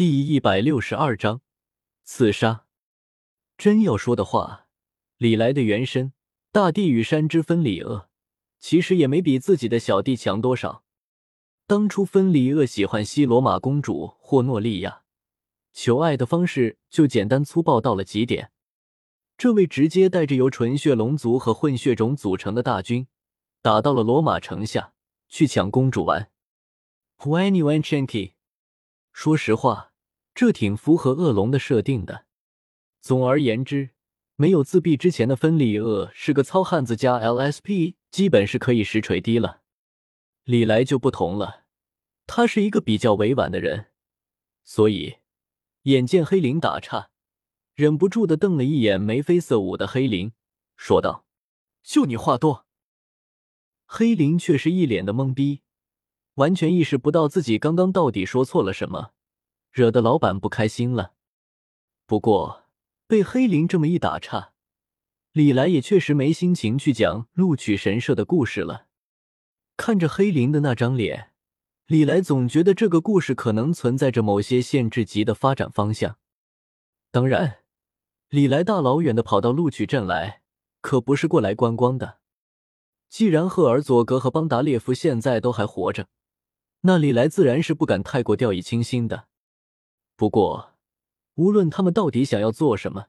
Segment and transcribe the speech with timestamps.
[0.00, 1.42] 第一百六十二章
[2.04, 2.64] 刺杀。
[3.58, 4.66] 真要说的话，
[5.18, 6.14] 李来的原身
[6.50, 8.08] 大地与山之分离厄，
[8.58, 10.84] 其实也没比自己的小弟强多少。
[11.66, 15.02] 当初分离厄喜欢西罗马公主霍诺利亚，
[15.74, 18.52] 求爱的方式就简单粗暴到了极点。
[19.36, 23.06] 这位直接带着由纯血龙族和混血种组成的大军，
[23.60, 24.94] 打到了罗马城下
[25.28, 26.30] 去抢公主玩。
[27.18, 28.32] When you want Chinky，
[29.12, 29.88] 说实话。
[30.34, 32.26] 这挺符合恶龙的设定的。
[33.00, 33.90] 总而言之，
[34.36, 39.62] 没有自闭之前的芬里厄是个糙汉子，加 LSP 基本是可以实锤低了。
[40.44, 41.64] 李来就不同了，
[42.26, 43.86] 他是一个比较委婉的人，
[44.64, 45.16] 所以
[45.82, 47.10] 眼见黑灵打岔，
[47.74, 50.32] 忍不住的瞪了一眼眉飞色舞的黑灵，
[50.76, 51.24] 说道
[51.82, 52.66] ：“就你话多。”
[53.86, 55.62] 黑灵却是一脸的懵逼，
[56.34, 59.12] 完全意识不到自己刚刚到底说错了什么。
[59.70, 61.12] 惹得老板不开心了。
[62.06, 62.64] 不过
[63.06, 64.52] 被黑林这么一打岔，
[65.32, 68.86] 李来也确实没心情去讲录取神社的故事了。
[69.76, 71.30] 看着黑林的那张脸，
[71.86, 76.18] 李来总觉得这个故事可能存在着某些限制级的发展方向。
[77.10, 77.60] 当然，
[78.28, 80.42] 李来大老远的跑到录取镇来，
[80.80, 82.18] 可不是过来观光的。
[83.08, 86.06] 既然赫尔佐格和邦达列夫现在都还活着，
[86.82, 89.29] 那李来自然是不敢太过掉以轻心的。
[90.20, 90.74] 不过，
[91.36, 93.06] 无论他们到底想要做什么，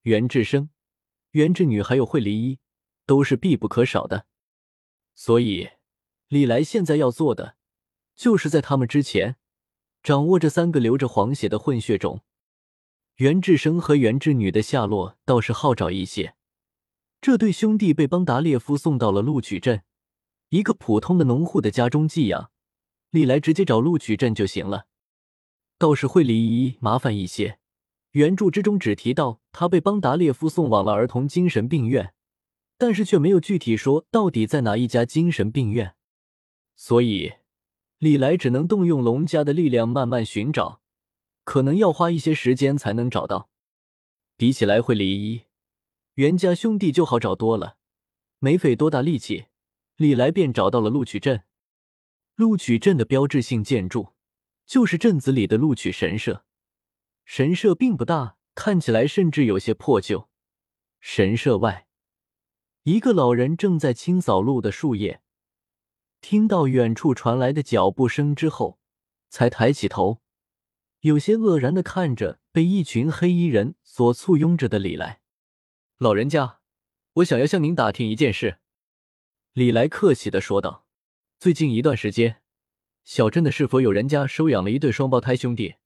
[0.00, 0.70] 袁志生、
[1.30, 2.58] 袁志女还有惠离一
[3.06, 4.26] 都是必不可少的。
[5.14, 5.70] 所以，
[6.26, 7.54] 李来现在要做的，
[8.16, 9.36] 就是在他们之前
[10.02, 12.22] 掌握这三个流着黄血的混血种。
[13.18, 16.34] 袁志生和袁志女的下落倒是好找一些。
[17.20, 19.84] 这对兄弟被邦达列夫送到了录取镇，
[20.48, 22.50] 一个普通的农户的家中寄养。
[23.10, 24.88] 李来直接找录取镇就行了。
[25.82, 27.58] 倒是会离一麻烦一些。
[28.12, 32.14] 原著之中只提到他被邦达列夫送往了儿童精神病院，
[32.78, 35.96] 但是却没有具体说到底在哪一家精神病院，
[36.76, 37.32] 所以
[37.98, 40.80] 李来只能动用龙家的力量慢慢寻找，
[41.42, 43.50] 可能要花一些时间才能找到。
[44.36, 45.46] 比起来会离一，
[46.14, 47.78] 袁家兄弟就好找多了，
[48.38, 49.46] 没费多大力气，
[49.96, 51.42] 李来便找到了录取镇。
[52.36, 54.10] 录取镇的标志性建筑。
[54.66, 56.44] 就是镇子里的录取神社，
[57.24, 60.28] 神社并不大，看起来甚至有些破旧。
[61.00, 61.86] 神社外，
[62.84, 65.20] 一个老人正在清扫路的树叶，
[66.20, 68.78] 听到远处传来的脚步声之后，
[69.28, 70.22] 才抬起头，
[71.00, 75.20] 有些愕然的看着被一群黑衣人所簇拥着的李来。
[75.98, 76.60] 老人家，
[77.14, 78.58] 我想要向您打听一件事。”
[79.52, 80.86] 李来客气的说道
[81.38, 82.41] ，“最近一段时间。”
[83.04, 85.76] 小镇的是否有人家收养了一对双胞胎兄弟？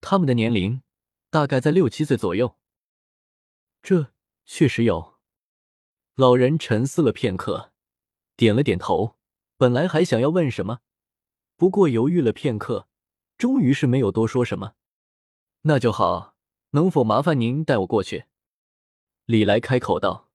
[0.00, 0.82] 他们的年龄
[1.30, 2.56] 大概在六七岁左右。
[3.82, 4.12] 这
[4.44, 5.18] 确实有。
[6.14, 7.72] 老人沉思了片刻，
[8.36, 9.16] 点了点头。
[9.56, 10.80] 本来还想要问什么，
[11.56, 12.88] 不过犹豫了片刻，
[13.36, 14.74] 终于是没有多说什么。
[15.62, 16.36] 那就好，
[16.70, 18.24] 能否麻烦您带我过去？
[19.24, 20.30] 李来开口道：“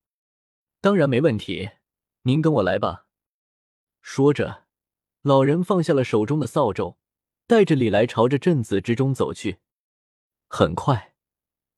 [0.81, 1.69] 当然没问题，
[2.23, 3.05] 您跟我来吧。”
[4.01, 4.68] 说着。
[5.21, 6.97] 老人放下了手中的扫帚，
[7.45, 9.57] 带着李来朝着镇子之中走去。
[10.47, 11.15] 很快，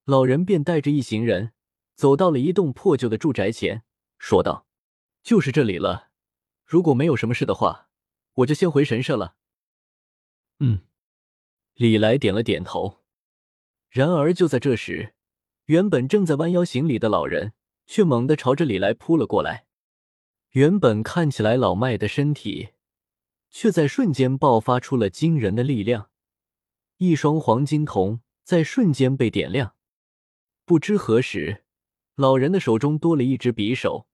[0.06, 1.54] 老人便带着一行人
[1.96, 3.84] 走到了一栋破旧的住宅前，
[4.20, 4.68] 说道
[5.24, 6.10] ：“就是这里了。
[6.66, 7.90] 如果没有什么事的话，
[8.36, 9.36] 我就先回神社了。”
[10.60, 10.82] 嗯，
[11.74, 13.00] 李来点了点头。
[13.90, 15.16] 然而就在这时，
[15.66, 17.54] 原本正在弯腰行礼的老人
[17.88, 19.66] 却猛地朝着李来扑了过来。
[20.52, 22.70] 原本看起来老迈的身体。
[23.52, 26.10] 却在瞬间爆发出了惊人的力量，
[26.98, 29.76] 一双黄金瞳在瞬间被点亮。
[30.66, 31.66] 不知何时，
[32.16, 34.08] 老人的手中多了一只匕首，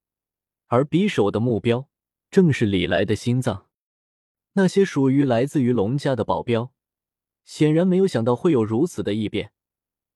[0.68, 1.88] 而匕首的目标
[2.32, 3.68] 正是李来的心脏。
[4.54, 6.74] 那些属于来自于龙家的保镖，
[7.46, 9.52] 显然没有想到会有如此的异变，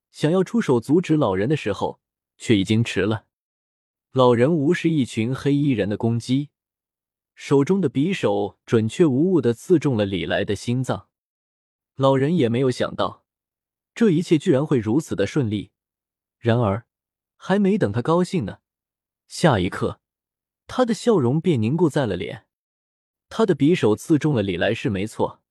[0.10, 2.01] 想要出手阻止老人的时候，
[2.38, 3.28] 却已经迟了。
[4.12, 6.50] 老人无视一群黑衣人的攻击。
[7.44, 11.08] 手中的匕首准确无误的刺中了李来的心脏，
[11.96, 13.26] 老人也没有想到，
[13.96, 15.72] 这一切居然会如此的顺利。
[16.38, 16.86] 然而，
[17.38, 18.60] 还没等他高兴呢，
[19.28, 20.00] 下一刻，
[20.68, 22.46] 他的笑容便凝固在了脸。
[23.28, 25.42] 他的匕首刺中了李来是没错，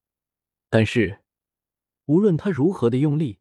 [0.68, 1.18] 但是，
[2.04, 3.40] 无论他如何的用力，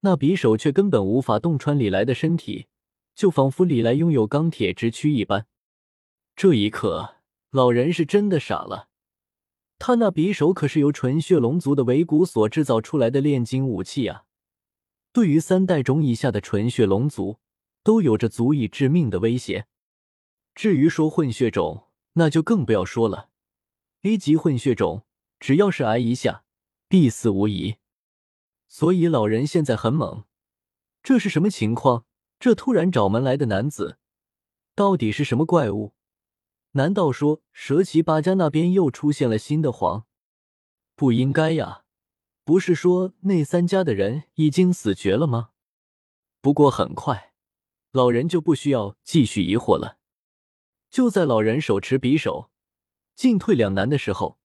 [0.00, 2.66] 那匕首却根本无法洞穿李来的身体，
[3.14, 5.46] 就仿佛李来拥有钢铁之躯一般。
[6.36, 7.19] 这一刻。
[7.50, 8.88] 老人是真的傻了，
[9.78, 14.24] 他那匕首可是由纯血龙族的尾骨所制造出来的炼金武器啊！
[15.12, 17.38] 对于三代种以下的纯血龙族，
[17.82, 19.66] 都有着足以致命的威胁。
[20.54, 23.30] 至于说混血种，那就更不要说了。
[24.02, 25.04] A 级混血种，
[25.40, 26.44] 只要是挨一下，
[26.86, 27.76] 必死无疑。
[28.68, 30.22] 所以老人现在很猛。
[31.02, 32.04] 这是什么情况？
[32.38, 33.98] 这突然找门来的男子，
[34.76, 35.94] 到底是什么怪物？
[36.72, 40.06] 难道说蛇岐八家那边又出现了新的皇？
[40.94, 41.82] 不应该呀，
[42.44, 45.50] 不是说那三家的人已经死绝了吗？
[46.40, 47.32] 不过很快，
[47.90, 49.98] 老人就不需要继续疑惑了。
[50.90, 52.50] 就在老人手持匕首。
[53.16, 54.38] 进退两难的时候，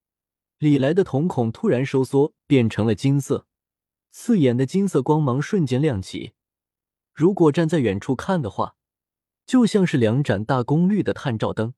[0.58, 3.48] 李来的瞳孔突然收缩，变成了金色，
[4.12, 6.34] 刺眼的金色光芒瞬间亮起。
[7.14, 8.76] 如果站在远处看的话，
[9.46, 11.74] 就像是两盏大功率的探照灯。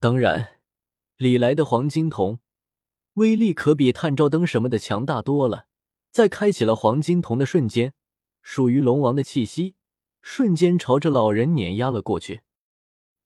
[0.00, 0.60] 当然，
[1.16, 2.38] 李来的黄金瞳
[3.14, 5.66] 威力可比探照灯什么的强大多了。
[6.12, 7.94] 在开启了黄金瞳的瞬间，
[8.40, 9.74] 属于龙王的气息
[10.22, 12.42] 瞬间朝着老人碾压了过去。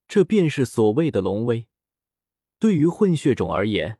[0.08, 1.66] 这便是所谓的龙威。
[2.58, 3.98] 对于混血种而言，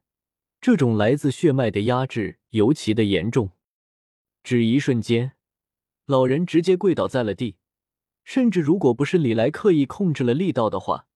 [0.61, 3.51] 这种来自血脉的压制尤其的严重。
[4.43, 5.33] 只一瞬间，
[6.07, 7.57] 老人直接跪倒在了地。
[8.25, 11.07] 甚至如果不是李来刻意控制了力道的话，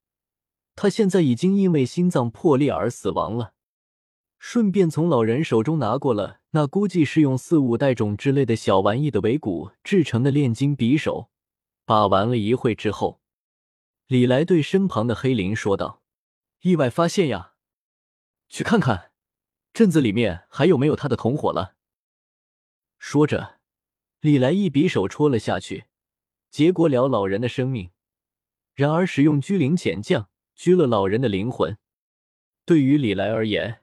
[0.76, 3.54] 他现在已经因为心脏破裂而死亡了。
[4.38, 11.30] 顺便从老人手中拿过了那估计是用四五代种之类的小玩意的尾骨制成的炼金匕首，
[11.84, 13.20] 把玩了一会之后，
[14.06, 16.02] 李来对身旁的黑灵说道。
[16.60, 17.54] 意外发现呀，
[18.48, 19.12] 去看看
[19.72, 21.76] 镇子里面还有没有他的同伙了。
[22.98, 23.60] 说着，
[24.20, 25.84] 李来一匕首戳了下去，
[26.50, 27.90] 结果了老人的生命。
[28.74, 31.76] 然而使用居灵潜将拘了老人的灵魂。
[32.64, 33.80] 对于李来而言，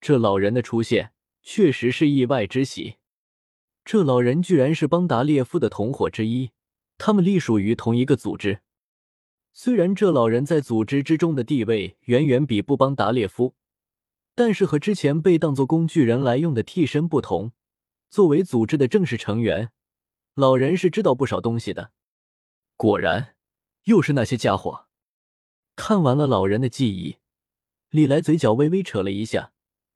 [0.00, 1.12] 这老人的出现
[1.42, 2.96] 确实是意外之喜。
[3.84, 6.50] 这老人居然是邦达列夫的同伙之一，
[6.96, 8.60] 他们隶属于同一个组织。
[9.52, 13.54] 虽然这老人在组织之中的地位远远比不邦达列夫，
[14.34, 17.52] 但是和之前被当作工具人来用的替身不同，
[18.08, 19.70] 作为组织的正式成员，
[20.34, 21.92] 老人是知道不少东西的。
[22.76, 23.34] 果然，
[23.84, 24.86] 又是那些家伙。
[25.80, 27.16] 看完了老人的记忆，
[27.88, 29.54] 李来嘴角微微扯了一下，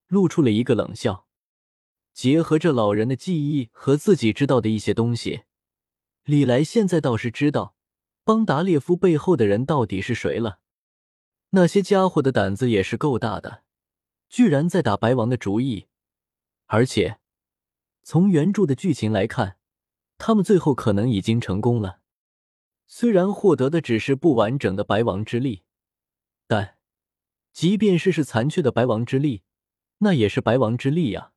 [0.08, 1.26] 露出了一个冷笑。
[2.14, 5.42] 结合着老人的记忆和自己知道的一些东西，
[6.24, 7.74] 李来现在倒是知道。
[8.24, 10.60] 邦达列夫背后的人到底是谁了？
[11.50, 13.64] 那些家伙的胆子也是够大的，
[14.30, 15.88] 居然在打白王的主意。
[16.64, 17.18] 而且，
[18.02, 19.58] 从原著的剧情来看，
[20.16, 22.00] 他们最后可能已经成功了。
[22.86, 25.62] 虽然获得的只是不完整的白王之力，
[26.46, 26.76] 但
[27.52, 29.42] 即便是是残缺的白王之力，
[29.98, 31.32] 那也是白王之力呀，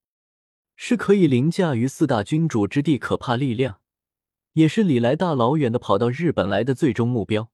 [0.75, 3.79] 是可以凌驾于四大君主之地可怕力量。
[4.53, 7.51] 也是李来大老远的跑到日本来的最终目标。